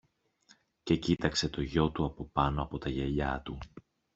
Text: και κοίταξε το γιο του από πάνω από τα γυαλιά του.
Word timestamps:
και 0.83 0.95
κοίταξε 0.95 1.49
το 1.49 1.61
γιο 1.61 1.89
του 1.91 2.05
από 2.05 2.25
πάνω 2.31 2.61
από 2.61 2.77
τα 2.77 2.89
γυαλιά 2.89 3.41
του. 3.45 3.57